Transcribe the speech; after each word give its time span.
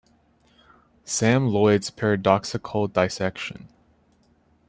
Sam 1.05 1.49
Loyd's 1.49 1.91
paradoxical 1.91 2.87
dissection. 2.87 3.67